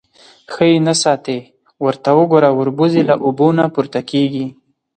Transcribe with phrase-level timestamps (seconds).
[0.51, 1.37] _ښه يې نه ساتې.
[1.85, 4.47] ورته وګوره، وربوز يې له اوبو نه پورته کېږي.